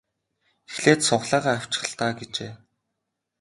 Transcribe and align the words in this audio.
Эхлээд 0.69 1.01
сугалаагаа 1.07 1.53
авчих 1.57 1.83
л 1.89 1.93
даа 1.99 2.11
гэжээ. 2.19 2.51